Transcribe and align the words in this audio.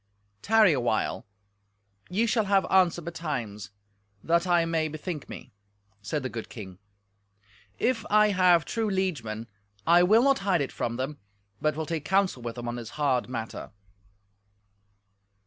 "Tarry 0.41 0.73
a 0.73 0.79
while—ye 0.79 2.25
shall 2.25 2.45
have 2.45 2.65
answer 2.71 3.03
betimes—that 3.03 4.47
I 4.47 4.65
may 4.65 4.87
bethink 4.87 5.29
me," 5.29 5.51
said 6.01 6.23
the 6.23 6.27
good 6.29 6.49
king. 6.49 6.79
"If 7.77 8.03
I 8.09 8.29
have 8.29 8.65
true 8.65 8.89
liegemen, 8.89 9.45
I 9.85 10.01
will 10.01 10.23
not 10.23 10.39
hide 10.39 10.61
it 10.61 10.71
from 10.71 10.95
them, 10.95 11.19
but 11.61 11.75
will 11.75 11.85
take 11.85 12.03
counsel 12.03 12.41
with 12.41 12.55
them 12.55 12.67
on 12.67 12.77
this 12.77 12.89
hard 12.97 13.29
matter." 13.29 13.69